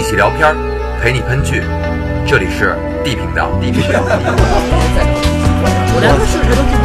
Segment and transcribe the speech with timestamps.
[0.00, 0.56] 一起聊片儿，
[1.02, 1.62] 陪你喷剧。
[2.26, 3.50] 这里是 D 频道。
[3.60, 4.00] D 频道。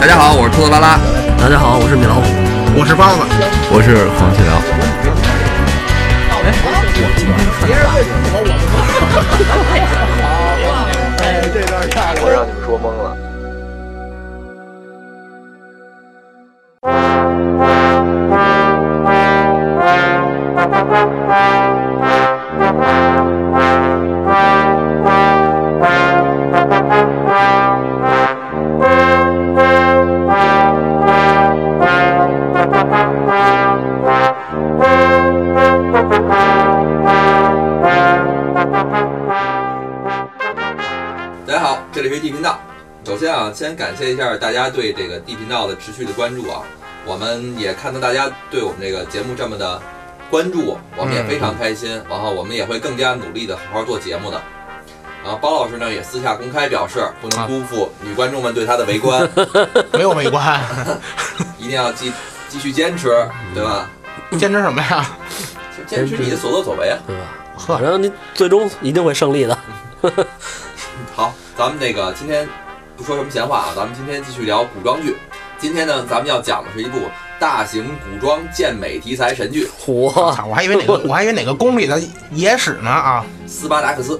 [0.02, 1.00] 大家好，我是兔子拉拉。
[1.40, 2.24] 大家好，我是米老虎。
[2.78, 3.22] 我是包子，
[3.72, 4.60] 我是黄细辽。
[9.96, 10.05] 我
[41.48, 42.60] 大家好，这里是地频道。
[43.06, 46.64] 首先啊，先感谢一下大家对这个地频道的持续的关注啊。
[47.06, 49.80] 我们也看到大家对我们这个节目这么的
[50.32, 52.02] 关注，我们也非常开心。
[52.10, 54.42] 然后我们也会更加努力的好好做节目的。
[55.24, 59.30] 然后包老师呢也私下公开表示，不能辜负女观众们对他的围观，
[59.94, 60.60] 没有围观，
[61.60, 62.12] 一定要继
[62.50, 63.10] 继续坚持，
[63.54, 63.88] 对吧？
[64.32, 65.06] 坚持什么呀？
[65.78, 66.98] 就坚持你的所作所为啊。
[67.06, 67.22] 对吧？
[67.56, 69.56] 呵反正你最终一定会胜利的。
[71.56, 72.48] 好，咱们那个今天
[72.98, 75.16] 不说什么闲话啊，咱们今天继续聊古装剧。
[75.58, 77.00] 今天呢，咱们要讲的是一部
[77.40, 80.46] 大型古装健美题材神剧嚯，操！
[80.46, 83.26] 我还以为哪个，我还以为哪个宫里的野史呢啊！
[83.50, 84.18] 《斯巴达克斯》。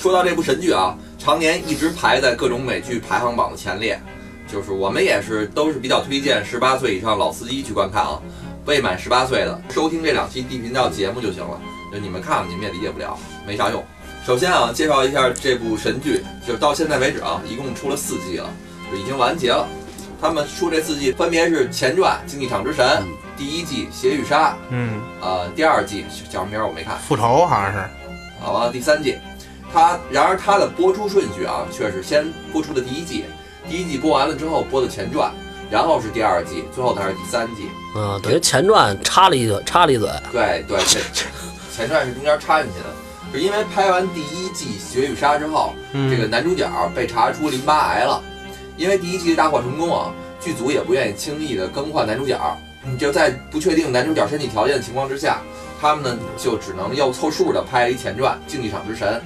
[0.00, 4.00] 说到这部神剧啊，常年一直排在各种美剧排行榜的前列，
[4.46, 8.20] 就是我们也是都是比较推荐十八岁以上老司机去观看啊，
[8.66, 11.60] 未满十八岁的收听这两期地频道节目就行了。
[11.92, 13.84] 就你们看了，你们也理解不了，没啥用。
[14.28, 18.50] 首先啊，介绍一下这部神剧，就是到现在为止啊，一共出了四季了，
[18.92, 19.66] 就已经完结了。
[20.20, 22.86] 他们出这四季分别是前传《竞技场之神》
[23.38, 27.82] 第一季《血与杀》，嗯，呃，第二季叫什么名儿我没看，复仇好像是，
[28.38, 29.16] 好吧，第三季，
[29.72, 33.24] 它然而它的播出顺序啊，却是先播出的第一季，
[33.66, 35.32] 第一季播完了之后播的前传，
[35.70, 37.62] 然后是第二季，最后才是第三季。
[37.96, 40.06] 嗯，等于前传插了一嘴，插了一嘴。
[40.30, 41.00] 对对，这
[41.74, 42.86] 前传是中间插进去的，
[43.32, 48.22] 是因为拍完第一季《血与杀》之后，嗯，这个男主角被查出淋巴癌了，
[48.76, 52.38] 因为第一季大获成功啊，剧组也不愿意轻易的更换男主角，
[52.98, 55.42] 就在不确定男主角身体条件的情况之下，
[55.80, 59.20] 他们呢就只能又凑数的拍了一前传《竞技场之神》。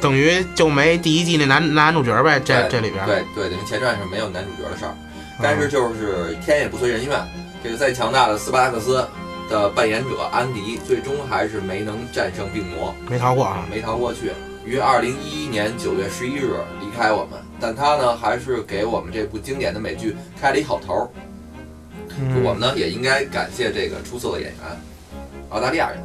[0.00, 7.18] 等于就没第一季那男男主角呗，这这里边，对对，等于前传是没有男主角的事儿，嗯但是就是天也不遂人愿，
[7.64, 9.04] 这个再强大的斯巴达克斯
[9.48, 13.66] 的扮演者安迪，最终还是没能战胜病魔，没逃过啊。
[13.70, 14.32] 没逃过去，
[14.64, 17.38] 于二零一一年九月十一日离开我们。
[17.60, 21.08] 但他呢，还是给我们这部经典的美剧开了一好头儿。
[22.20, 24.58] 嗯我们呢，也应该感谢这个出色的演员，
[25.50, 25.98] 澳大利亚人。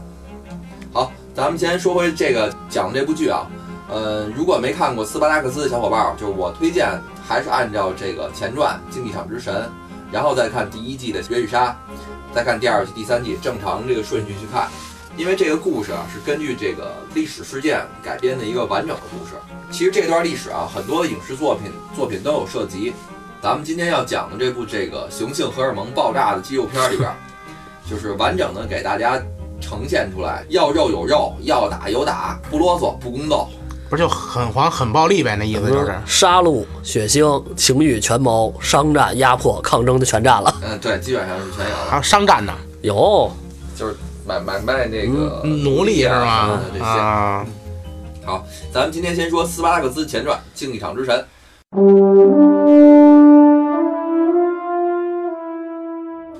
[0.91, 3.47] 好，咱们先说回这个讲的这部剧啊，
[3.89, 6.87] 呃，如果没看过《斯巴达克斯》的小伙伴儿，就是我推荐
[7.23, 9.53] 还是按照这个前传《竞技场之神》，
[10.11, 11.69] 然后再看第一季的《绝与杀》，
[12.33, 14.67] 再看第二季、第三季，正常这个顺序去看。
[15.15, 19.33] 因为这个故事啊是根据这个历史事件改编的一个完整的故事。
[19.69, 22.93] 其实这段历史啊，很多影视作品作品都有涉及。
[23.39, 27.11] 咱们今天要讲的这部这个雄性荷尔蒙爆炸的肌肉片里边，
[27.87, 29.21] 就是完整的给大家
[29.61, 33.49] 呈现出来，要肉有肉，要打有打，不啰嗦，不宫斗。
[33.93, 35.35] 不是就很黄很暴力呗？
[35.35, 40.51] 那意思就是，杀戮、血腥、情欲、权谋、商战、压迫、抗争就全占了。
[40.63, 42.51] 嗯，对，基本上是全有了，还有商战呢，
[42.81, 43.31] 有，
[43.75, 43.95] 就是
[44.25, 46.59] 买买卖那个奴隶是啊吗？
[46.73, 46.85] 这些。
[46.85, 47.45] 啊，
[48.73, 51.23] 咱们今天先说斯巴达克斯前传《竞技场之神》。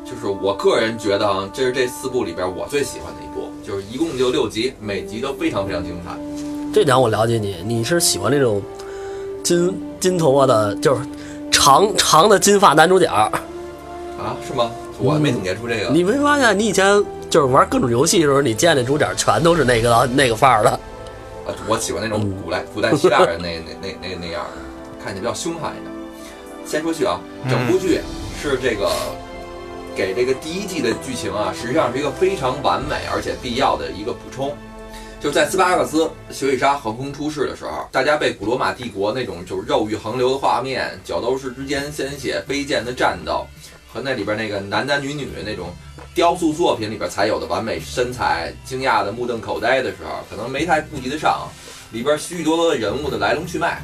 [0.04, 6.18] 就是我个人觉得啊，这是这四部里边我最喜欢的一部，就是一共就六集，每集都非常非常精彩。
[6.74, 8.60] 这点我了解你，你是喜欢那种
[9.44, 11.02] 金金头发的，就是
[11.52, 13.06] 长长的金发男主角。
[13.06, 13.32] 啊，
[14.46, 14.72] 是吗？
[14.98, 15.92] 我没总结出这个。
[15.92, 16.86] 你没发现你以前
[17.30, 20.72] 就是玩各种游戏的时候，你见那主角全都是那个那个范儿的？
[20.72, 25.94] 啊，我喜欢那种古代古代希腊人那那那那那样的，看起来比较凶悍一点。
[26.66, 28.00] 先说剧啊，整部剧
[28.42, 28.90] 是这个
[29.96, 34.56] 给这个第一季的剧情啊，实际上是一个非常完美而且必要的一个补充。
[35.24, 43.48] 就在斯巴克斯血与杀横空出世的时候，大家被古罗马帝国那种就是肉欲横流的画面、角斗士之间鲜血飞溅的战斗，
[43.88, 45.74] 和那里边那个男男女女那种
[46.14, 51.48] 雕塑作品里边才有的完美身材，惊讶的目瞪口呆的时候，可能没太顾及得上
[51.94, 53.82] 里边许许多多的人物的来龙去脉。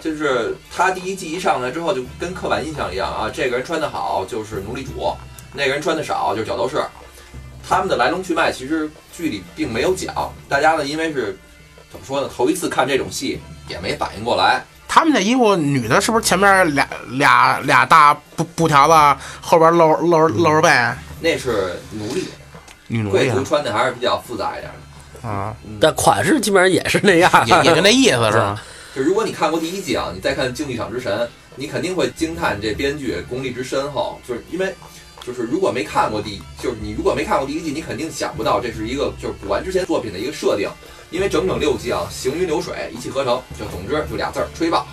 [0.00, 5.12] 就是他第一季一上来之后，就跟刻板印象一样啊，这个人穿得好就是奴隶主，
[5.52, 6.80] 那个人穿得少就是角斗士。
[7.68, 8.90] 他们的来龙去脉其实
[9.20, 11.38] 剧里并没有讲，大家呢因为是
[11.92, 12.30] 怎么说呢？
[12.34, 13.38] 头一次看这种戏
[13.68, 14.64] 也没反应过来。
[14.88, 20.68] 他们那衣服，女的是不是前面俩俩俩大布布条子，后边露露露着背？
[21.20, 22.26] 那是奴隶，
[22.88, 25.28] 女奴隶贵族穿的还是比较复杂一点的。
[25.28, 28.60] 啊，但款式基本上也是那样，也也就那意思是吧？
[28.96, 31.16] 就如果你看过第一季啊，你再看《竞技场之神》，
[31.54, 34.20] 你肯定会惊叹这编剧功力之深厚。
[34.26, 34.74] 就是因为，
[35.26, 40.68] 就是如果没看过第，就是你如果没看过第一季，你肯定想不到这是一个就是补完之前作品的一个设定。
[41.10, 44.86] 因为整整六季啊，行云流水，一气呵成，就总之就俩字儿吹爆。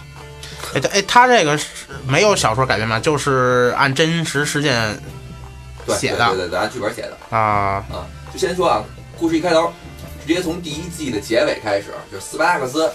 [0.73, 1.65] 哎，他哎，他这个是
[2.07, 2.99] 没有小说改编吗？
[2.99, 4.99] 就是按真实事件
[5.85, 8.07] 对写的对对对，按剧本写的啊，啊。
[8.33, 8.83] 就先说啊，
[9.19, 9.71] 故事一开头，
[10.25, 12.91] 直接从第一季的结尾开始，就是斯巴达克斯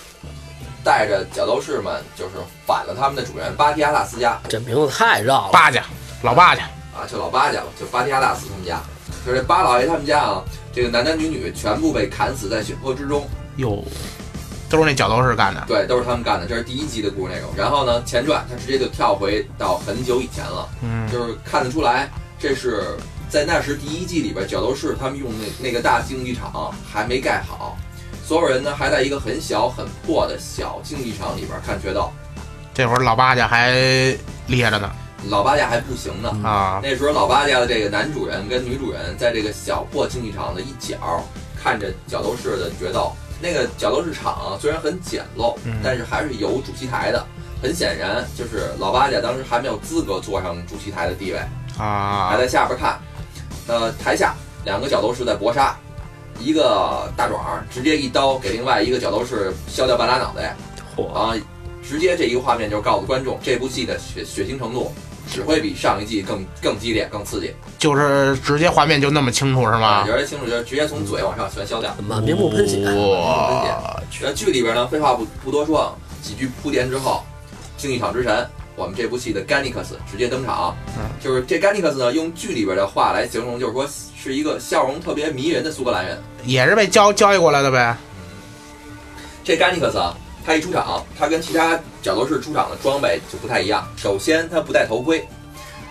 [0.83, 2.33] 带着角斗士们，就是
[2.67, 5.53] 反了他们的主人巴提亚纳斯家这名字太绕了。
[5.53, 5.85] 巴家
[6.23, 8.81] 老巴家，啊，就老八家了，就巴提亚纳斯他们家，
[9.25, 10.43] 就是这巴老爷他们家啊，
[10.73, 13.27] 这个男男女女全部被砍死在血泊之中。
[13.57, 13.83] 哟，
[14.69, 15.65] 都是那角斗士干的。
[15.67, 17.51] 对，都是他们干的，这是第一集的故事内容。
[17.57, 22.97] 然后呢，前传他直接就跳回到很久以前了，嗯，就是看得出来，这是
[23.29, 27.79] 在那时第一季里边，角斗士他们用那那个大竞技场还没盖好，
[28.27, 32.11] 所有人呢还在一个很小很破的小竞技场里边看决斗，
[32.75, 33.71] 这会儿老八家还
[34.47, 34.91] 咧着呢
[35.29, 36.29] 老八家还不行呢。
[36.45, 40.97] 啊，那时候老八家的这个男主人跟女主人在这个小破竞技场的一角
[41.63, 43.13] 看着角斗士的决斗。
[43.41, 47.25] 那个角斗士场啊虽然很简陋，嗯但是还是有主席台的。
[47.63, 51.39] 很显然，就是老八家当时还没有资格坐上主席台的地位，
[51.79, 52.99] 啊还，在下边看。
[53.69, 54.35] 呃，台下
[54.65, 55.77] 两个角斗士在搏杀，
[56.41, 60.57] 一个大壮儿直接一刀给另外一个角斗士削掉半拉脑袋，
[60.97, 61.37] 嚯，啊，
[61.89, 64.93] 直接这一个画面就告诉观众，这部戏的血血腥程度
[65.31, 67.55] 只会比上一季更更激烈、更刺激。
[67.79, 70.05] 就是直接画面就那么清楚是啊，吗？
[70.09, 71.95] 有人清楚就是直接从嘴往上全消掉。
[72.07, 77.25] 满屏幕喷血， 哇，那剧里边呢，废话不不多说，啊，几句铺垫之后，
[77.77, 80.77] 竞技场之神，我们这部戏的甘尼克斯直接登场。
[80.97, 83.89] 嗯就是这甘尼克斯呢，用剧里边的话来形容，就是说
[84.21, 86.21] 是一个笑容特别迷人的苏格兰人。
[86.45, 87.97] 也是被交交易过来的呗。
[89.45, 93.87] 这甘尼克斯啊，他一出场，他跟其他角斗士出场的装备就不太一样。
[93.97, 95.27] 首先，他不戴头盔，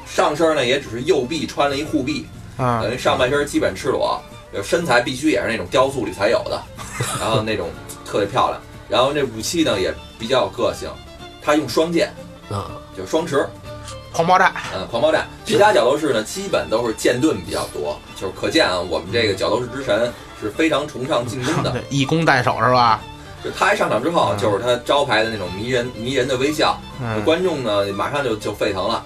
[0.05, 2.27] 上身呢也只是右臂穿了一护臂，
[2.57, 4.21] 啊等于上半身基本赤裸，
[4.53, 6.61] 有身材必须也是那种雕塑里才有的，
[7.19, 7.69] 然后那种
[8.05, 8.61] 特别漂亮。
[8.89, 10.89] 然后这武器呢也比较有个性，
[11.41, 12.13] 他用双剑，
[12.49, 13.47] 啊，就是双持，
[14.11, 15.25] 狂暴战，嗯，狂暴战。
[15.45, 20.11] 其他角斗士呢基本都是剑盾比较多，就是可见啊，我们这个角斗士之神
[20.41, 21.73] 是非常崇尚进攻的。
[21.89, 23.01] 以攻代守是吧？
[23.43, 29.03] 就他一上场之后，嗯就是他招牌的那种迷人迷人的微笑，嗯，观众呢马上就就沸腾了。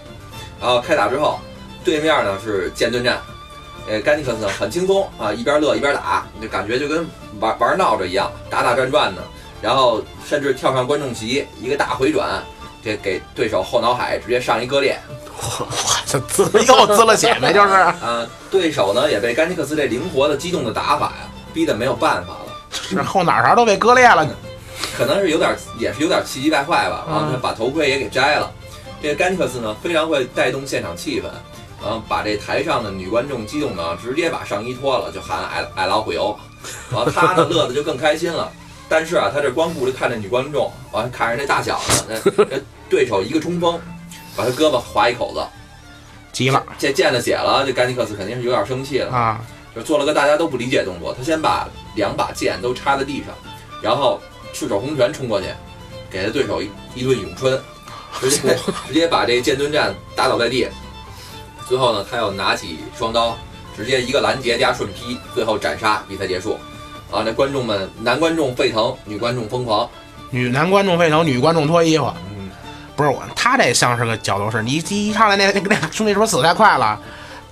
[0.60, 1.40] 然后开打之后，
[1.84, 3.20] 对面呢是剑盾战，
[3.88, 7.08] 呃，甘尼克斯呢很轻松啊，一边乐一边打，就感觉就跟
[7.40, 9.22] 玩玩闹着一样，打打转转的。
[9.62, 12.44] 然后甚至跳上观众席，一个大回转，
[12.84, 15.00] 这给对手后脑海直接上一割裂。
[15.40, 15.66] 我
[16.06, 17.74] 这滋了又滋了血呗，就是。
[17.74, 22.45] 啊，对手呢也被甘尼克斯这灵活的、机动的打法呀，逼得没有办法了。
[22.76, 24.28] 是后脑勺都被割裂了，
[24.98, 27.06] 可能是有点，也是有点气急败坏吧。
[27.08, 28.52] 然后他把头盔也给摘了。
[29.02, 31.26] 这个甘尼克斯呢，非常会带动现场气氛，
[31.82, 36.38] 然后把这台上的女观众激动的直接把上衣脱了，就喊爱爱老虎油。
[36.92, 38.52] 然后他呢 乐的就更开心了。
[38.88, 42.58] 但是啊，他这光顾着看着女观众，完看着那大小子，那那
[42.90, 43.80] 对手一个冲锋，
[44.36, 45.44] 把他胳膊划一口子，
[46.32, 47.64] 急了这见了血了。
[47.66, 49.12] 这甘尼克斯肯定是有点生气了。
[49.12, 49.42] 啊！
[49.76, 51.14] 就做了个大家都不理解动作。
[51.14, 53.34] 他先把两把剑都插在地上，
[53.82, 54.22] 然后
[54.54, 55.48] 赤手空拳冲过去，
[56.10, 57.60] 给他对手一一顿咏春，
[58.20, 60.68] 直 接直接把这剑盾战打倒在地。
[61.68, 63.36] 最后呢，他又拿起双刀，
[63.76, 66.60] 直接一个拦截加顺劈，最后斩杀，比赛结束。
[67.12, 69.90] 啊，那观众们，男观众沸腾，女观众疯狂。
[70.32, 72.12] 女男观众沸腾，女观众脱衣服。
[72.38, 72.50] 嗯，
[72.96, 74.62] 不是我，他这像是个角斗士。
[74.62, 77.00] 你一一上来那那那兄弟是不是死太快了？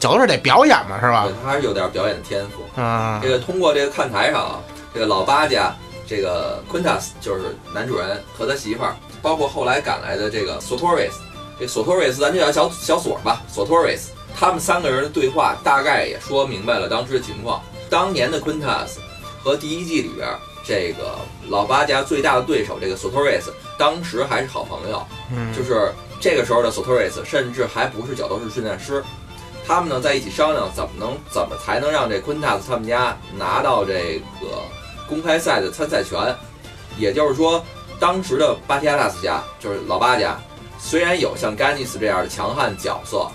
[0.03, 1.33] 角斗士得表演嘛，是吧对？
[1.41, 2.61] 他还是有点表演的天赋。
[2.75, 4.59] 嗯这个通过这个看台上啊，
[4.93, 5.73] 这个老八家，
[6.05, 11.13] 这个 Quintus 就是男主人和他媳妇儿，包括后来赶来的这个 Sotoris，
[11.57, 14.07] 这 Sotoris 咱就叫小小索吧，Sotoris，
[14.37, 17.61] 他们三个人的对话大概也说明白了当时的情况。
[17.89, 18.97] 当年的 Quintus
[19.41, 20.27] 和第一季里边
[20.65, 21.15] 这个
[21.47, 23.45] 老八家最大的对手这个 Sotoris，
[23.79, 25.01] 当时还是好朋友，
[25.33, 29.01] 嗯，就是这个时候的 Sotoris 甚至还不是角斗士训练师，
[29.65, 34.61] 他们呢在一起商量怎么能怎么才能让这昆塔斯他们家拿到这个
[35.07, 36.35] 公开赛的参赛权。
[36.97, 37.63] 也就是说，
[37.99, 40.37] 当时的巴提亚纳斯家就是老巴家，
[40.79, 43.27] 虽然有像甘尼斯这样的强悍角色，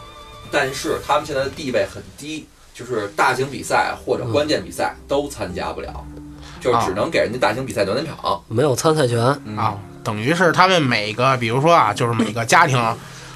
[0.50, 6.04] 但是他们现在的地位很低，就是大型比赛或者关键比赛都参加不了。
[6.60, 8.42] 就只能给人家大型比赛暖暖场。
[8.48, 9.18] 没有参赛权。
[9.44, 12.76] 嗯啊，等于是他们每个，比如说啊，就是每个家庭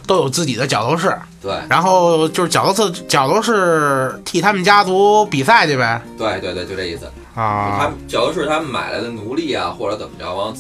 [0.07, 6.01] 都有自己的角斗士，对然后就是角斗士角斗士替他们家族比赛去呗。
[6.19, 7.11] 对对对，就这意思。
[7.35, 10.53] 他啊们角斗士他们买来的奴隶啊，或者怎么着，往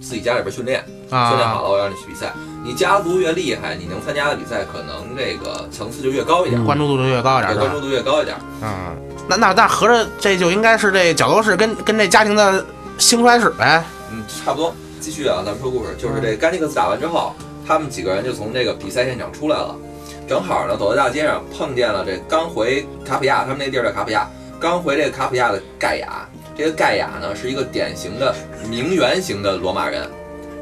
[0.00, 0.80] 自己家里边训练，
[1.10, 2.32] 啊训练好啊，了，我让你去比赛。
[2.64, 7.80] 你家族越厉害，你能参加的比赛可能这个层次就越高一点，关注度就越高一点，关注？
[7.80, 8.36] 度越高一点。
[8.62, 8.96] 嗯，
[9.28, 12.64] 那那那合着这就应该是这角斗士跟跟这家庭的
[12.98, 13.82] 兴衰史呗。
[14.10, 14.74] 嗯，差不多。
[15.00, 17.32] 继续啊，咱们说故事，就是这甘尼克斯打完之后，
[17.68, 19.76] 他们几个人就从这个比赛现场出来了，
[20.26, 24.26] 正好呢走在大街上碰见了这刚回卡普亚，他们那地儿叫卡普亚，
[24.58, 26.26] 刚回这个卡普亚的盖亚。
[26.56, 28.34] 这个盖亚呢是一个典型的
[28.70, 30.02] 名媛型的罗马人，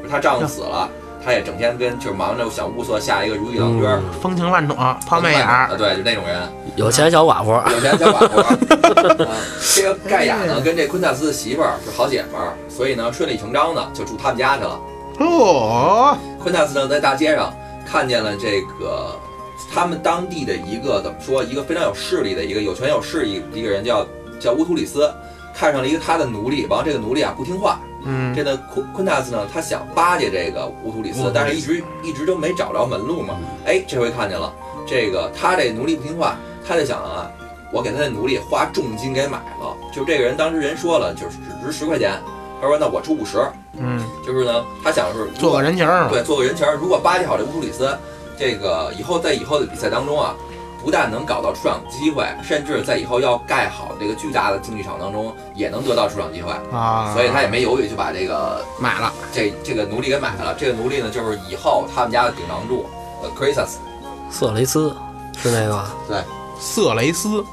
[0.01, 0.89] 就是她丈夫死了，
[1.23, 4.01] 她也整天跟就是忙着想物色下一个如意郎君儿。
[4.21, 4.75] 风情万种，
[5.07, 6.37] 抛媚眼啊，儿，对，就那种人，
[6.75, 8.41] 有钱小寡妇，有钱小寡妇。
[8.41, 8.55] 啊
[9.73, 14.77] 这个盖亚呢，跟这昆塔斯的媳妇儿是好姐们儿，所以呢，顺理成章的就住他们家去了。
[15.19, 17.53] 哦，昆塔斯呢，在大街上
[17.85, 19.15] 看见了这个
[19.73, 24.05] 他们当地的一个怎么说，一个非常有势力的一个有权有势一一个人叫
[24.39, 25.11] 叫乌图里斯，
[25.53, 28.33] 看上了一个他的奴隶，完了这个奴隶啊不听话，嗯。
[28.35, 33.39] 这个昆昆塔斯呢，他想巴结这个乌图里斯乌图里斯，但是一直一直都没找着门路嘛。
[33.65, 34.53] 哎，这回看见了，
[34.85, 37.31] 这个他这奴隶不听话，他就想啊，
[37.71, 39.75] 我给他的奴隶花重金给买了。
[39.91, 42.21] 就这个人当时人说了，就是只值十块钱，
[42.61, 43.39] 他说那我出五十，
[43.77, 46.09] 嗯，就是呢，他想是做个人情儿。
[46.09, 46.75] 对，做个人情儿。
[46.75, 47.97] 如果巴结好这乌苏里斯，
[48.37, 50.33] 这个以后在以后的比赛当中啊，
[50.83, 56.51] 不但能搞到出场机会，甚至在以后要盖好这个巨大的竞技场当中，也能得到出场机会。
[56.71, 59.11] 啊，所以他也没犹豫，就把这个买了。
[59.31, 60.55] 这这个奴隶给买了。
[60.57, 62.85] 这个奴隶呢，就是以后他们家的顶梁柱，
[63.21, 63.79] 呃 c r i s u s
[64.29, 64.95] 色雷斯
[65.41, 66.17] 是那个 对？
[66.59, 67.43] 色雷斯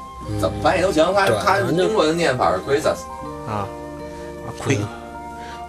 [0.41, 1.05] 怎么翻译都行。
[1.13, 3.05] 他他英文的念法是 c r i s u s
[3.47, 3.67] 啊，
[4.57, 4.77] 奎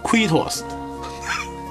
[0.01, 0.63] 奎托斯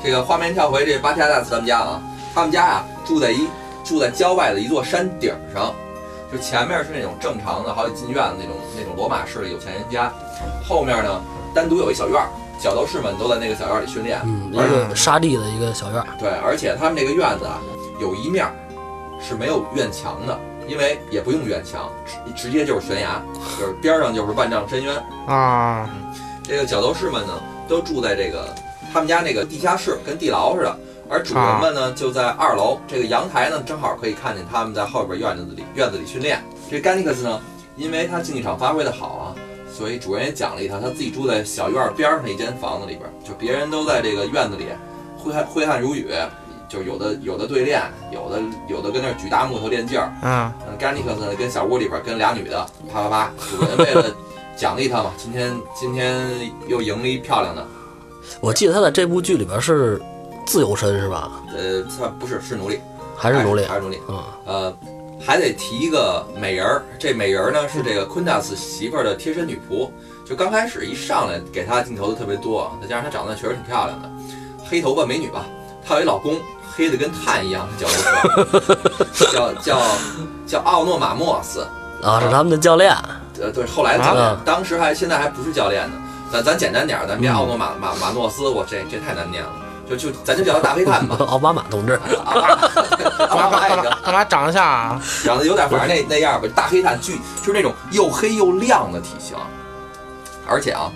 [0.03, 2.03] 这个画面跳回这巴提亚大斯他们家啊，
[2.35, 3.49] 他们家啊住在一
[3.83, 5.75] 住在郊外的一座山顶上，
[6.31, 10.13] 就前面是那种正常的好几进院的那种那种罗马式的有钱人家，
[10.69, 11.21] 后面呢
[11.55, 12.29] 单独有一小院儿，
[12.61, 14.21] 角斗士们都在那个小院儿里训练。
[14.25, 17.61] 嗯，沙地的一个小院儿，对，而且他们这个院子啊，
[18.01, 18.53] 有一面儿
[19.21, 21.91] 是没有院墙的，因为也不用院墙，
[22.27, 23.23] 直直接就是悬崖，
[23.59, 24.95] 就是边上就是万丈深渊。
[25.27, 25.89] 啊，
[26.47, 27.33] 这个角斗士们呢，
[27.69, 28.49] 都住在这个
[28.93, 30.77] 他们家那个地下室，跟地牢似的。
[31.09, 36.43] 而主人们呢，就在二楼这个阳台呢，正好可以看见他们在后边院子里院子里训练。
[36.71, 37.41] 这甘尼克斯呢，
[37.77, 39.35] 因为他竞技场发挥的好啊，
[39.73, 44.67] 所以主人也奖励他，他自己住在小院边上的一间房子里边，就别人都在这个院子里
[45.17, 46.09] 挥汗挥汗如雨，
[46.69, 50.13] 就有的有的对练，有的有的跟那儿举大木头练劲儿。
[50.23, 54.13] 嗯，嗯，甘尼克斯呢跟小屋里边跟俩女的啪啪啪，主人为了
[54.57, 56.27] 奖励他嘛，今天今天
[56.67, 57.67] 又赢了一漂亮的。
[58.41, 60.01] 我记得他在这部剧里边是
[60.47, 61.31] 自由身是吧？
[61.57, 62.81] 呃，他不是是奴隶，
[63.17, 63.65] 还是奴隶？
[63.67, 64.01] 还是奴隶。
[64.09, 64.77] 嗯，呃，
[65.25, 69.89] 还得提一个美人儿，这美人儿呢是这个昆达斯媳妇儿的贴身女仆。
[70.25, 74.11] 就刚开始一上来给她的镜头就特别多，再加上她长得确实挺漂亮的，
[74.65, 75.47] 黑头发美女吧。
[75.87, 76.41] 她有一老公，
[76.75, 78.61] 黑的跟炭一样，是角斗
[79.13, 79.81] 士，叫叫
[80.47, 81.65] 叫奥诺马莫斯。
[82.03, 82.93] 啊，是他们的教练。
[83.41, 85.97] 呃，对，后来的教练，啊当时还现在还不是教练呢。
[86.33, 89.51] 咱咱简单点儿，咱别嗯奥诺马马马诺斯，我这这太难念了，
[89.89, 91.17] 就就咱就叫他大黑炭吧。
[91.31, 95.01] 奥巴马同志，干嘛干嘛干嘛干嘛长得像啊？
[95.25, 99.37] 长得有点反正那那样吧，大黑炭巨就是那种又黑又亮的体型，
[100.49, 100.91] 而且啊，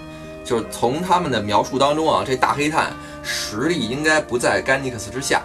[0.44, 2.92] 就是从他们的描述当中啊，这大黑炭
[3.22, 5.40] 实力应该不在甘尼克斯之下，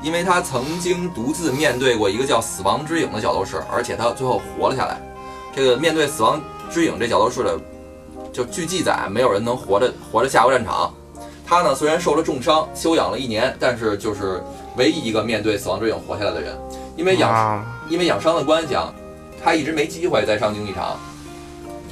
[0.00, 4.98] 因为他曾经独自面对过一个叫死亡之影的角斗士，而且他最后活了下来。
[5.58, 7.58] 这个面对死亡之影这角斗士的，
[8.32, 10.94] 就据记载，没有人能活着活着下过战场。
[11.44, 14.40] 他呢虽然受了重伤，休养了一年，但是就是
[14.76, 16.56] 唯一一个面对死亡之影活下来的人，
[16.96, 18.94] 因为养啊，因为养伤的关系啊，
[19.42, 20.96] 他一直没机会再上竞技场。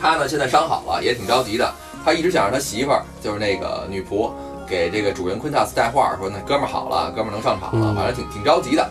[0.01, 1.69] 他呢现在伤好了，也挺着急的。
[2.05, 4.31] 他一直想让他媳妇儿，就是那个女仆，
[4.69, 8.89] 给这个主人昆塔斯带话，说那哥们儿好了，哥们儿能上场了，嗯反正挺挺着急的。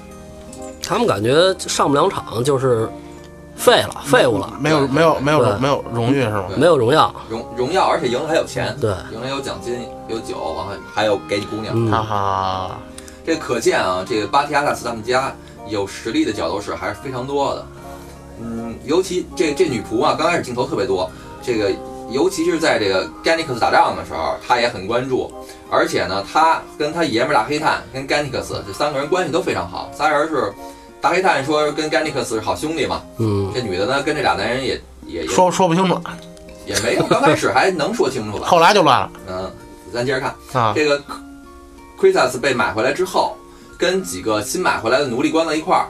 [0.83, 2.89] 他们感觉上不了场就是
[3.55, 6.45] 废了，废物了，没有没有没有对没有荣誉是吗？
[6.57, 7.13] 没有荣耀。
[7.29, 11.73] 荣荣耀，而且赢了还有钱，对，赢了有奖金，有酒，完了还有给你姑娘。
[11.75, 12.71] 嗯，哈哈，
[13.25, 15.33] 这可见啊，这个巴提亚纳斯他们家
[15.67, 17.67] 有实力的角斗士还是非常多的。
[18.41, 21.09] 嗯，尤其这这女仆啊，刚开始镜头特别多，
[21.41, 21.71] 这个
[22.11, 25.31] 尤其是在这个甘尼克斯打仗的时候，她也很关注。
[25.71, 30.53] 而且呢，她跟她爷们儿大黑炭跟甘尼克斯这三个人关系都非常好，仨人是
[31.05, 36.01] 大黑炭说跟甘尼克斯是好兄弟嘛，嗯，这女的呢跟这俩男人也也也说说不清楚，
[36.65, 38.45] 也没有，刚开始还能说清楚了。
[38.49, 39.51] 后来就乱了嗯，
[39.93, 40.73] 咱接着看，啊。
[40.75, 40.99] 这个
[42.01, 43.37] Kritas 被买回来之后，
[43.77, 45.85] 跟几个新买回来的奴隶关到一块儿，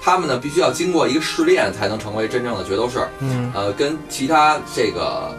[0.00, 3.00] 他们呢必须要经过一个试炼，才能成为真正的角斗士。
[3.18, 5.34] 嗯呃，跟其他这个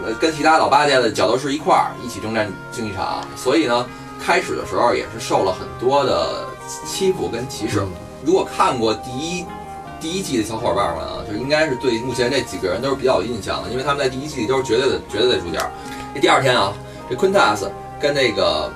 [0.00, 3.84] 呃跟其他老八家的角斗士一块儿一起征战竞技场，所以呢，
[4.24, 6.46] 开始的时候也是受了很多的
[6.86, 7.84] 欺负跟歧视。
[8.26, 9.46] 如果看过第一
[9.98, 15.58] 第一季的小伙伴们啊，就应该是对目前这几个人都是比较有印象的，因为他们在第一季里都是绝对的绝对的主角。
[16.12, 16.72] 这第二天啊，
[17.08, 18.70] 这昆塔斯跟那个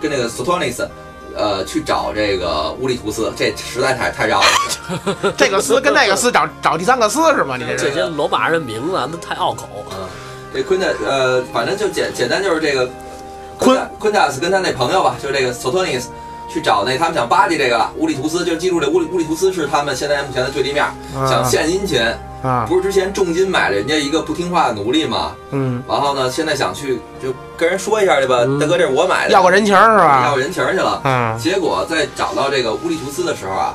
[0.00, 0.90] 跟那个索托尼斯。
[1.36, 5.32] 呃，去找这个乌利图斯，这实在太太绕了。
[5.38, 7.56] 这个斯跟那个斯找找第三个斯是吗？
[7.56, 9.68] 你这这些罗马人名字啊，那太拗口。
[9.92, 10.08] 嗯，
[10.52, 12.90] 这昆特呃，反正就简简单就是这个
[13.58, 16.10] 昆昆塔斯跟他那朋友吧，就这个索托尼斯
[16.50, 20.84] 去找那他们想巴结这个了乌利图斯，就记住这乌里乌利图斯是他们现在目前的对立面，
[21.28, 22.02] 想献殷勤。
[22.42, 25.36] 啊，不是之前重金买了人家一个不听话的奴隶吗？
[25.50, 30.40] 嗯，然后呢，现在想去就跟人说一下去吧，嗯大哥，这是我买的，要个人情是吧要个？
[30.40, 31.02] 人情去了。
[31.04, 33.74] 嗯结果在找到这个乌利图斯的时候啊，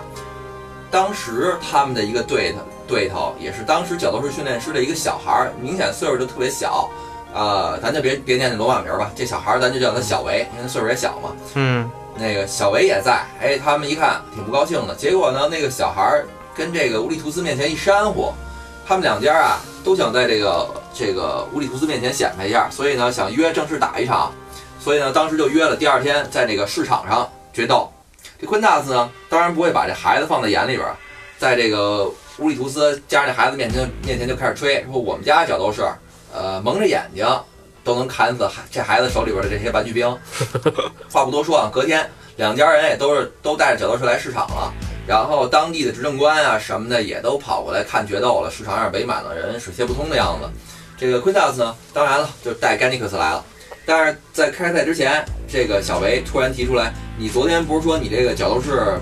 [0.90, 6.90] 当时他们的一个对头对头也是当时角斗士训练师的一个小孩，明显岁数就特别小。
[7.36, 11.30] 呃，咱就别别念那罗马名儿吧，这小孩咱就叫他小维，因为他岁数也小嘛。
[11.54, 11.88] 嗯
[12.18, 14.96] 那个小维也在，哎，他们一看挺不高兴的。
[14.96, 18.34] 结果呢，那个小孩儿跟这个乌利图斯面前一煽乎，
[18.88, 24.32] 他们两家啊都想在这个这个乌利图斯面前显摆一下，所以呢想约正式打一场，
[24.80, 27.92] 所以呢当时就约了第二天在这个市场上决斗。
[28.40, 30.88] 这昆纳斯呢，当然不会把这孩子放在眼里边，
[31.38, 35.84] 在这个乌利图斯家这孩子面前面前就开始吹，说我们家角斗士，
[36.34, 37.26] 呃，蒙着眼睛
[37.86, 40.06] 都能砍死孩这孩子手里边的这些玩具兵。
[41.10, 44.74] 话不多说啊，隔天两家人也都是都带着角斗士来市场了，
[45.08, 50.50] 然后当地的执政官啊什么的也都跑过来看决斗了，市场上围满了人，水泄不通的样子。
[50.98, 53.46] 这个昆塔斯呢，当然了，就带甘尼克斯来了。
[53.86, 59.00] 但是在开赛之前，这个小维突然提出来，你昨天不是说你这个角斗士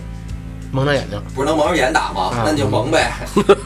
[0.74, 2.32] 蒙着眼睛，不是能蒙着眼打吗？
[2.34, 3.12] 嗯那你就蒙呗。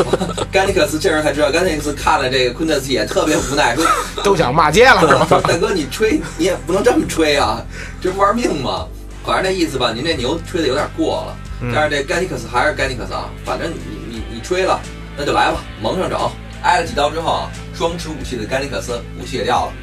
[0.52, 3.86] 甘尼克斯这时候才知道，甘尼克斯看了这个昆特斯也特别无奈，说
[4.22, 5.26] 都想骂街了是吧？
[5.48, 7.63] 大哥，你吹你也不能这么吹啊，
[8.02, 8.86] 这不玩命吗？
[9.26, 11.36] 反正那意思吧，您这牛吹的有点过了。
[11.62, 13.78] 嗯但是这甘尼克斯还是甘尼克斯啊，反正你
[14.10, 14.80] 你你吹了，
[15.17, 16.20] 那就来吧，蒙上整。
[16.63, 19.74] 挨了几刀之后啊，双持武器的甘尼克斯武器也掉了，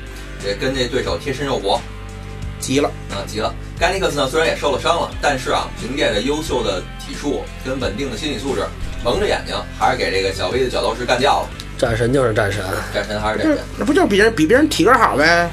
[0.46, 1.80] 也跟这对手贴身肉搏，
[2.58, 3.54] 急了，啊，急了。
[3.78, 8.62] 甘尼克斯呢虽然也受了伤了，但是啊，凭借着优秀的体术跟稳定的心理素质，
[9.04, 11.48] 蒙着眼睛还是给这个小威的角斗士干掉了。
[11.76, 13.58] 战神就是战神，战神还是战神。
[13.78, 15.50] 那不就是比人比别人体格好呗？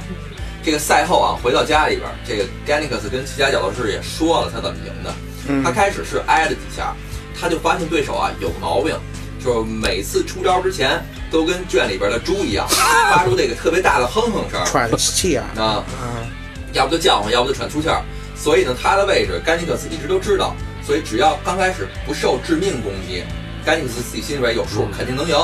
[0.63, 5.13] 这个赛后啊，回到家里边，这个甘尼克斯跟其他角斗士也说了他怎么赢的。
[5.47, 6.95] 嗯他开始是挨了几下，
[7.37, 8.95] 他就发现对手啊有个毛病，
[9.43, 12.67] 就是每次出招之前都跟圈里边的猪一样，
[13.09, 14.63] 发出这个特别大的哼哼声。
[14.65, 16.29] 喘气啊，啊，嗯
[16.73, 18.01] 要不就叫唤，要不就喘粗气儿。
[18.35, 20.55] 所以呢，他的位置甘尼克斯一直都知道，
[20.91, 23.23] 所以只要刚开始不受致命攻击，
[23.63, 25.38] 甘尼克斯自己心里边有数，肯定能赢。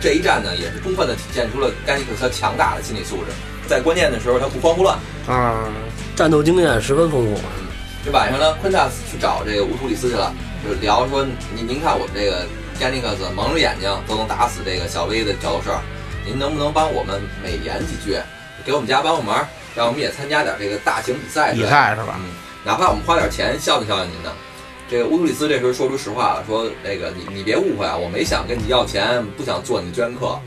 [0.00, 3.32] 这一战呢，也是充分的体现出了甘尼克斯强大的心理素质，
[3.66, 4.96] 在关键的时候他不慌不乱。
[5.26, 5.68] 啊，
[6.14, 7.40] 战斗经验十分丰富。
[8.04, 10.32] 这晚上呢，昆塔斯去找这个乌图里斯去了，
[10.64, 12.46] 就聊说您您看我们这个
[12.78, 15.70] 甘尼克斯蒙着眼睛都能打死这个小威的角斗士，
[16.24, 18.16] 您能不能帮我们美言几句，
[18.64, 19.44] 给我们家帮个忙，
[19.74, 21.66] 让我们也参加点这个大型比赛比？
[21.66, 22.20] 赛是吧？
[22.20, 22.30] 嗯，
[22.62, 24.30] 哪怕我们花点钱孝敬孝敬您呢。
[24.88, 30.38] 这个乌图里斯这时候说出实话了，说那个你你别误会啊，我没想跟你要钱，不想做你的捐客。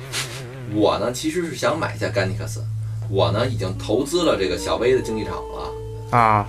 [0.74, 2.64] 我呢其实是想买下甘尼克斯，
[3.10, 6.18] 我呢已经投资了这个小威的竞技场了。
[6.18, 6.48] 啊，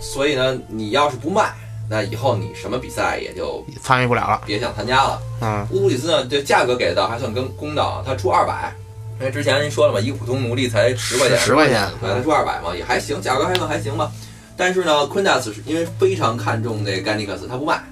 [0.00, 1.52] 所以呢，你要是不卖，
[1.90, 4.42] 那以后你什么比赛也就参与不了了。
[4.46, 5.20] 别想参加了。
[5.40, 8.72] 嗯乌图里斯呢，这价格给的倒还算跟公道啊，他出二百，
[9.18, 14.12] 因为之前您说了嘛，一个普通奴隶才十块钱，十块钱对，他出二百嘛，也还行，价格还算还行吧。
[14.56, 17.82] 但是呢，昆达斯是因为非常看重这甘尼克斯，他不卖，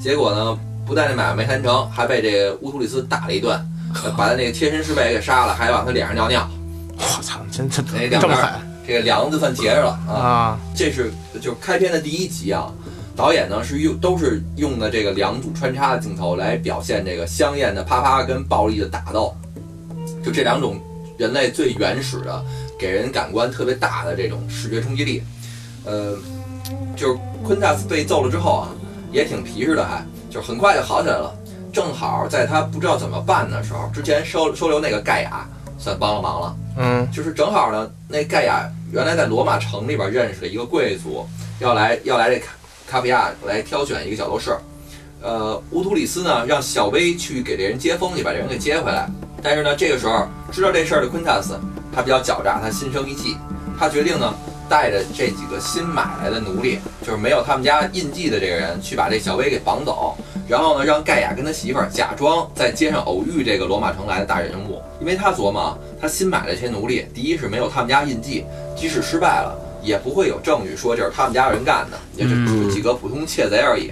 [0.00, 3.58] 结果呢，不但这买卖没谈成，还被这个乌图里斯打了一顿，
[4.04, 6.48] 呃把他那个贴身侍卫给杀了，还往他脸上尿尿，
[6.96, 8.48] 我操，真真这么狠
[8.86, 10.14] 这个梁子算结着了啊。
[10.14, 10.58] 啊！
[10.74, 12.72] 这是就是开篇的第一集啊，
[13.16, 19.34] 导演呢是用都是用的这个两组穿插的镜头来表现这个香艳的啪啪跟暴力的打斗，
[20.24, 20.80] 就这两种
[21.18, 22.44] 人类最原始的，
[22.78, 25.22] 给人感官特别大的这种视觉冲击力。
[25.84, 26.16] 呃，
[26.96, 28.68] 就是昆塔斯被揍了之后啊，
[29.10, 31.34] 也挺皮实的还，就是很快就好起来了。
[31.72, 36.56] 正好在他不知道怎么办的时候，之前收收留那个盖亚算帮了忙了。
[36.76, 41.26] 嗯就是正好呢，那盖亚原来在罗马城里边认识的一个贵族，
[41.58, 42.46] 要来要来这卡
[42.88, 44.56] 卡比亚来挑选一个角斗士。
[45.22, 49.06] 呃，乌图里斯呢让小薇去给这人接风去，把这人给接回来。
[49.42, 51.58] 但是呢，这个时候知道这事儿的昆塔斯，
[51.94, 53.36] 他比较狡诈，他心生一计，
[53.78, 54.34] 他决定呢
[54.70, 60.16] 带着这几个新买来的奴隶，就是没有他们家印记的这个人，去把这小薇给绑走，
[60.48, 68.44] 然后呢让盖亚跟他媳妇儿假装在街上偶遇这个罗马城来的大人物，因为他琢磨，他新买的这些奴隶，第一是没有他们家印记，
[68.76, 73.90] 即使失败了，也不会有证据说这是他们家人干的，也就是几个普通窃贼而已。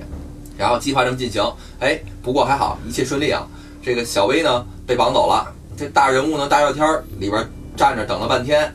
[0.56, 1.42] 然后计划这么进行，
[1.80, 3.44] 哎，不过还好，一切顺利啊。
[3.82, 7.44] 这个小薇呢被绑走了，这大人物呢大热天儿里边
[7.76, 8.72] 站着等了半天，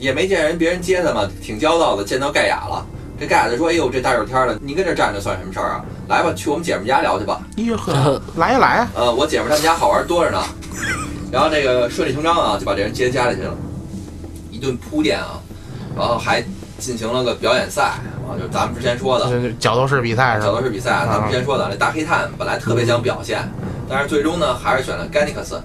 [0.00, 2.02] 也没见人别人接他嘛，挺焦躁的。
[2.02, 2.84] 见到盖亚了，
[3.20, 5.84] 这盖亚就说：“哎呦，这大热天的，你跟这站着算什么事儿啊？
[6.08, 7.42] 来吧，去我们姐们家聊去吧。
[7.58, 10.42] 哎呦呵，来呀来呀，呃，我姐们儿他们家好玩多着呢。”
[11.30, 13.54] 然后这个顺理成章啊，就把这人接家里去了，
[14.50, 15.38] 一顿铺垫啊，
[15.94, 16.42] 然后还
[16.78, 17.82] 进行了个表演赛
[18.26, 19.26] 啊，就是咱们之前说的。
[19.30, 20.62] 这角斗士比赛是角斗？
[20.62, 23.38] 士比赛，咱们之前说的，那大黑炭本来特别想表现，
[23.86, 25.60] 但是最终呢还是选了甘尼克斯。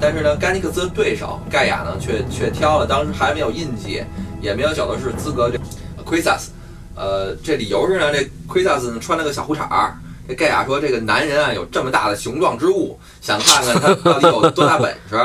[0.00, 4.02] 但是呢，甘尼克斯的对手盖亚呢却却挑了当时还没有印记，
[4.40, 5.58] 也没有角斗士资格这
[6.04, 6.50] 奎萨斯。
[6.94, 9.96] 呃，这理由是呢，这奎萨斯呢穿了个小裤衩儿。
[10.28, 15.16] 这盖亚说：“这个男人啊，有这么大的雄壮之物，想看看他 到底有多大本事。”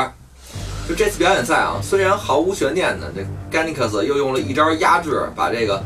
[0.87, 5.83] 就这次表演赛啊，虽然毫无悬念的，这甘尼克斯又用了一招压制，把这个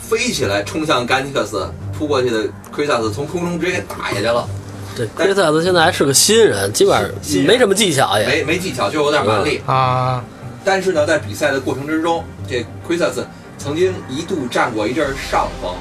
[0.00, 4.48] 飞起来冲向甘尼克斯扑过去的奎萨斯从空中直接给打下去了，
[4.98, 7.08] 这奎塞斯现在还是个新人，基本上
[7.46, 8.26] 没什么技巧也。
[8.26, 9.62] 没没技巧，就有点蛮力。
[9.64, 10.24] 啊，
[10.64, 13.24] 但是呢，在比赛的过程之中，这奎萨斯
[13.58, 15.72] 曾经一度占过一阵儿上风。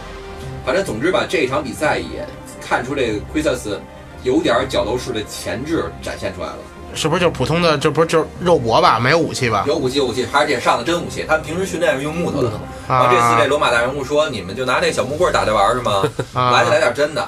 [0.63, 2.27] 反正总之吧，这一场比赛也
[2.61, 3.81] 看出这个奎萨斯
[4.21, 6.57] 有点儿角斗士的潜质展现出来了。
[6.93, 7.75] 是不是就普通的？
[7.75, 8.99] 这不是就是肉搏吧？
[8.99, 9.65] 没有武器吧？
[9.67, 11.25] 有武器，有武器，还是得上的真武器。
[11.27, 12.51] 他们平时训练是用木头的。
[12.87, 16.03] 然后啊，这次这罗马大人物说：“你们就拿那小木棍打着玩是吗？
[16.33, 17.27] 啊来就来点真的。”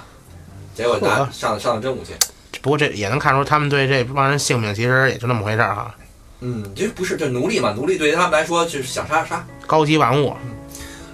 [0.84, 2.14] 结果拿上的上了真武器。
[2.62, 5.94] 不过这也能看出他们对这帮人性命其实也就那么回事儿哈，
[6.40, 7.74] 嗯，这不是这奴隶嘛？
[7.74, 9.46] 奴隶对于他们来说就是想杀杀。
[9.68, 10.34] 高级玩物。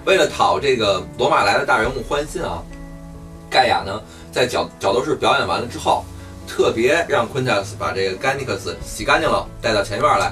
[0.05, 2.61] 为了讨这个罗马来的大人物欢心啊，
[3.49, 3.99] 盖亚呢
[4.31, 6.05] 在角角斗士表演完了之后，
[6.47, 10.31] 特别让昆塔斯把这个甘尼克斯洗干净了，带到前院来。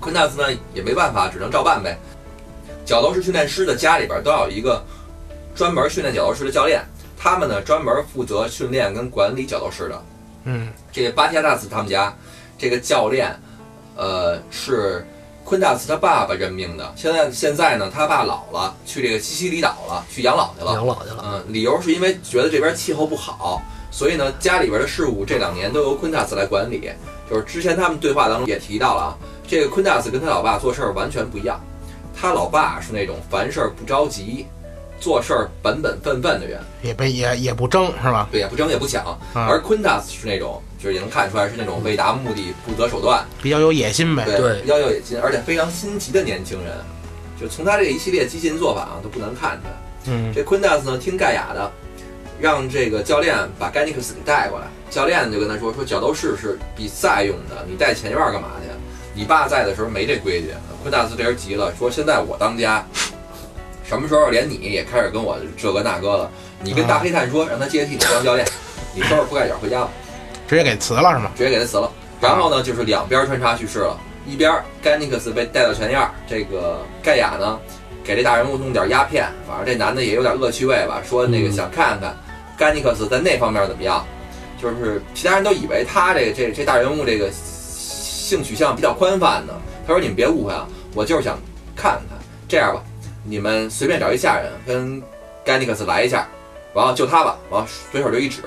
[0.00, 1.98] 昆塔斯呢也没办法，只能照办呗。
[2.84, 4.82] 角斗士训练师的家里边都要有一个
[5.54, 6.82] 专门训练角斗士的教练，
[7.22, 10.02] 他们呢专门负责训练跟管理角斗士的。
[10.42, 12.12] 嗯，这个巴提亚纳斯他们家
[12.58, 13.32] 这个教练，
[13.94, 15.06] 呃，是
[15.44, 16.92] 昆达斯他爸爸任命的。
[16.96, 20.72] 现在现在呢，他爸老了，去这个西西里岛了，去养老去了。
[20.72, 26.90] 养老去了，嗯，理由是因为觉得这边气候不好，所以呢，家里边的事务这两年都由昆塔斯来管理。
[27.30, 31.60] 就是之前他们对话当中也提到了啊，这个昆塔斯跟他老爸做事儿完全不一样。
[32.20, 34.46] 他老爸是那种凡事不着急，
[35.02, 36.60] 做事儿本本分分的人。
[36.80, 38.28] 也不也也不争是吧？
[38.30, 39.04] 对，也不争也不抢。
[39.04, 44.24] 啊而昆达斯是那种，就是也能看出来是那种为达目的不择手段，比较有野心呗。
[44.24, 46.72] 对，对比较有野心，而且非常心急的年轻人。
[47.40, 49.72] 就从他这一系列激进做法啊，都不难看出来。
[50.06, 51.70] 嗯，这昆达斯呢，听盖亚的，
[52.40, 54.66] 让这个教练把盖尼克斯给带过来。
[54.90, 58.68] 教练就跟他说：“说角斗士是比赛用的，你带前院干嘛去？
[59.14, 60.50] 你爸在的时候没这规矩。”
[60.82, 62.86] 昆达斯这人急了，说：“现在我当家，
[63.92, 66.30] 什么时候连你也开始跟我这个那个了？
[66.62, 68.48] 你跟大黑炭说，让他接替你当教练，
[68.94, 69.90] 你收拾铺盖卷回家吧。”
[70.48, 71.30] 直接给辞了是吗？
[71.36, 71.92] 直接给他辞了。
[72.18, 74.50] 然后呢，就是两边穿插叙事了，一边
[74.82, 77.60] 甘尼克斯被带到前院，这个盖亚呢
[78.02, 82.16] 给这大人物弄点鸦片，反正这男的也有点恶趣味吧，说那个想看看
[82.56, 84.02] 甘尼克斯在那方面怎么样，
[84.58, 89.52] 就是其他人都以为他这个这这大人物这个性取向比较宽泛呢。
[89.86, 91.38] 他说你们别误会啊，我就是想
[91.76, 92.82] 看看，这样吧，
[93.24, 95.02] 你们随便找一下人跟
[95.44, 96.26] 甘尼克斯来一下，
[96.72, 98.42] 完后就他吧，完随手就一指，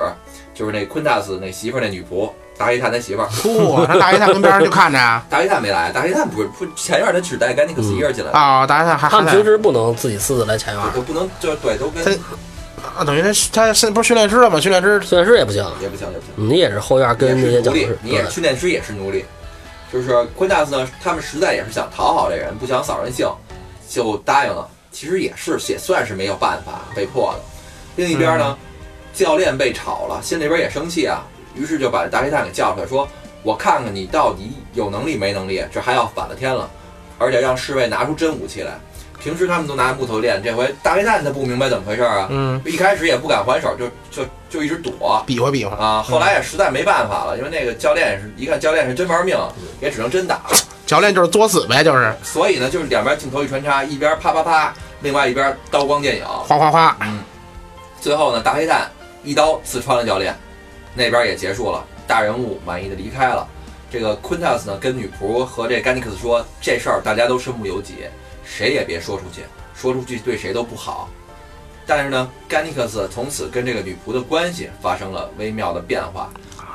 [0.54, 3.28] 就是那昆达斯那媳妇儿那女仆大黑炭他媳妇儿。
[3.42, 5.26] 不，那大黑炭跟边上就看着啊。
[5.30, 12.12] 大黑炭没来，大黑炭不是不前院他只带甘尼克斯一个人进来的，啊，大黑炭还还他们平时不能自己私自来前院，都不能就对都跟他
[12.98, 14.60] 啊，等于他他是不是训练师了吗？
[14.60, 16.50] 训练师训练师也不行，也不行也不行。
[16.50, 19.26] 你也是后院跟那些也是奴隶你也是训练师，也是奴隶。
[19.92, 23.28] 就是昆达斯呢，他们实在也是想讨好这人，不想扫人兴，
[23.90, 24.70] 就答应了。
[24.92, 27.40] 其实也是也算是没有办法，被迫的。
[27.98, 28.58] 另一边呢，
[29.14, 33.08] 教练被炒了，心里边也生气啊，于是就把大黑炭给叫出来，说
[33.44, 36.70] ：“我看看你到底有能力没能力，这还要反了天了。”
[37.20, 38.72] 而且让侍卫拿出真武器来。
[39.18, 45.24] 平时他们都拿木头练，这回大黑蛋他不明白怎么回事啊，嗯，一开始也不敢还手，就就就一直躲。
[45.26, 45.76] 比划比划。
[45.76, 49.38] 啊，后来也实在没办法了，因为那个教练也是一看教练是真玩命，
[49.82, 50.58] 也只能真打了。
[50.86, 56.26] 教练就是作死呗，就是所以呢，就是两边镜头一穿插，一边啪啪啪，另外一边刀光剑影。
[56.26, 56.96] 哗哗哗。
[57.02, 57.20] 嗯
[58.00, 58.88] 最后呢，大黑蛋
[59.24, 60.38] 一刀刺穿了教练，
[60.94, 63.48] 那边也结束了，大人物满意的离开了。
[63.90, 68.06] 这个昆塔斯呢跟女仆和这甘尼克斯说，这事儿大家都身不由己，
[68.44, 69.42] 谁也别说出去，
[69.74, 71.10] 说出去对谁都不好。
[71.86, 76.30] 但是呢，甘尼克斯从此跟这个女仆的关系发生了微妙的变化。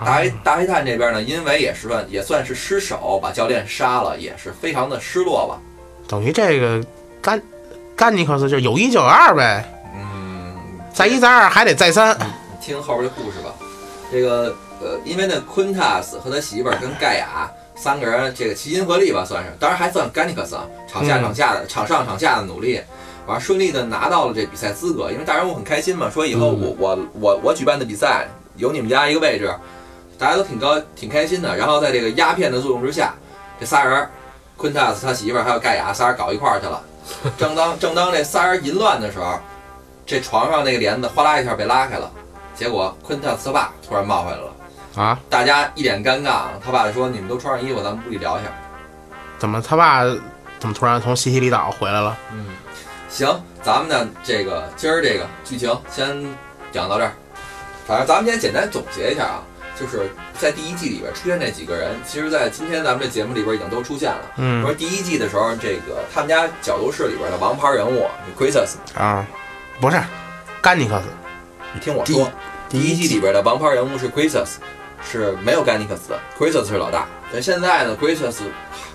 [0.04, 5.60] 大黑大黑炭这边呢，因为也是算也算是失手把教练杀了，也是非常的失落吧。
[6.08, 6.82] 等于这个
[7.20, 7.42] 甘
[7.94, 9.62] 甘尼克斯就有一就有二呗，
[9.94, 10.56] 嗯，
[10.92, 12.16] 再一再二还得再三。
[12.60, 13.54] 听后边的故事吧。
[14.10, 22.80] 这个呃，因为呢，昆塔斯和他媳妇儿跟盖亚三个人这个齐心合力吧，算是，当然还算甘尼克斯啊，场下嗯场下的、场上场下的努力，
[23.30, 25.10] 完了顺利的拿到了这比赛资格。
[25.12, 29.54] 因为大人物很开心嘛，说以后我、我我我举办的比赛有你们家一个位置，
[30.18, 31.56] 大家都挺高挺开心的。
[31.56, 33.14] 然后在这个鸦片的作用之下，
[33.60, 34.08] 这仨人，
[34.56, 36.82] 昆塔斯他媳妇儿还有盖亚仨人搞一块儿去了。
[37.38, 39.38] 正当正当这仨人淫乱的时候，
[40.04, 42.10] 这床上那个帘子哗啦一下被拉开了。
[42.54, 45.18] 结果昆特斯他爸突然冒回来了，啊？
[45.30, 46.42] 大家一脸尴尬。
[46.62, 48.50] 他爸就说：“你们都穿上衣服，咱们屋里聊一下。
[49.38, 50.04] 怎么他爸
[50.58, 52.44] 怎么突然从西西里岛回来了？”嗯，
[53.10, 56.24] 行，咱们呢这个今儿这个剧情先
[56.72, 57.12] 讲到这儿。
[57.86, 59.42] 反正咱们先简单总结一下啊，
[59.78, 64.20] 就是在第一季里边出现这几个人，其实在今天咱们这节目里边已经都出现了。
[64.36, 68.06] 嗯说第一季的时候，这个他们家角斗士里边的王牌人物
[68.38, 69.26] q u i s s 啊，
[69.80, 70.00] 不是
[70.62, 71.06] 甘尼克斯
[71.74, 72.30] 你听我说，
[72.68, 74.60] 第一季里边的王牌人物是 q u i s s
[75.02, 77.08] 是没有甘尼克斯的 q u i s s 是老大。
[77.32, 78.38] 但现在呢？Gracius，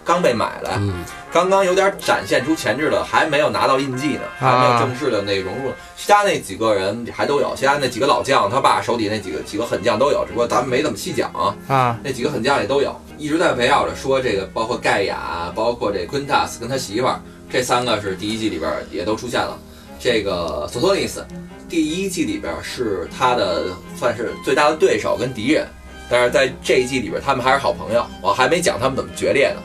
[0.03, 0.93] 刚被买来，嗯，
[1.31, 5.71] 刚刚有点展现出潜质了，还没有拿到印记呢，还没有正式的那融入。
[5.95, 11.55] 其他那几个人还都有，其他那几个老将，他爸手底那几个几个狠将都有，只不过咱们没怎么细讲啊。
[11.67, 17.19] 啊，那几个狠将也都有，一直在围绕着说这个，包括盖亚，包括这 Quintus 跟他媳妇儿，
[17.49, 19.57] 这三个是第一季里边也都出现了。
[19.97, 21.25] 这个索托尼斯，
[21.69, 23.67] 第一季里边是他的
[23.97, 25.65] 算是最大的对手跟敌人，
[26.09, 28.05] 但是在这一季里边他们还是好朋友。
[28.21, 29.61] 我还没讲他们怎么决裂呢。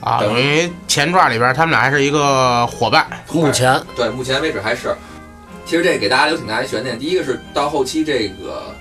[0.00, 3.06] 啊，等等于前传里边他们俩还是一个伙伴。
[3.32, 4.94] 目前对，目前为止还是。
[5.64, 6.98] 其实这给大家留挺大一悬念。
[6.98, 8.74] 第一个是到后期这个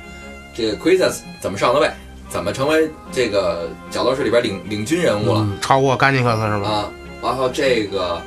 [0.56, 1.88] 这个 q u i s s 怎么上的位，
[2.28, 5.42] 怎么成为这个角斗士里边领领军人物了。
[5.42, 6.68] 嗯超过甘尼克斯是吧？
[6.68, 6.92] 啊，
[7.22, 8.20] 然后这个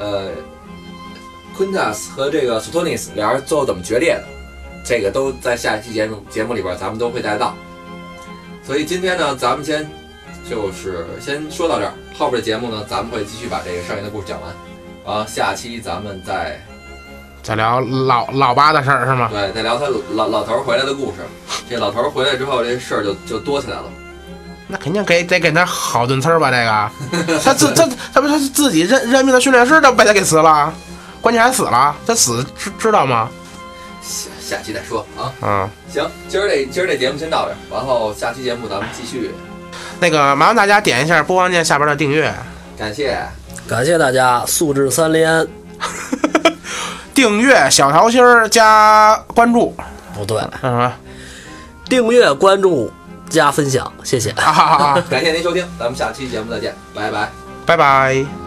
[0.00, 0.30] 呃
[1.56, 4.24] ，q u i n t a s 和这个 Sutonis 俩人最后怎么决裂的，
[4.84, 7.54] 这个都在下一期节目节目里边咱们都会带到。
[8.64, 9.88] 所以今天呢，咱们先
[10.48, 14.50] 就是先说到这儿，后边的节目呢，咱们会继续把这个剩下的故事讲完，
[15.04, 16.60] 然后下期咱们再
[17.42, 19.28] 再聊老老八的事儿是吗？
[19.32, 21.18] 对再聊他老老头儿回来的故事。
[21.68, 23.84] 这老头儿回来之后，这事儿就就多起来了。
[24.68, 26.50] 那肯定给得给他好顿呲儿吧？
[26.50, 30.72] 这个， 他自他他不是他自己任任命的训练师都被他给辞了，
[31.20, 33.28] 关键还死了，他死知知道吗？
[34.52, 35.32] 下下期再说啊。
[35.40, 39.30] 嗯，行，今儿这今儿这节目先到这儿，然后下期节目咱们继续。
[39.98, 42.32] 那个麻烦大家点一下播放键下边的订阅，
[42.78, 43.18] 感谢。
[43.66, 45.46] 感谢大家素质三连。
[47.14, 49.74] 订阅小桃心儿加关注，
[50.14, 50.90] 不对，嗯，
[51.88, 52.90] 订阅、关注、
[53.28, 54.30] 加分享，谢谢。
[54.30, 57.28] 啊哈哈哈， 感谢您收听，咱们下期节目再见，拜拜。
[57.64, 58.41] 拜拜。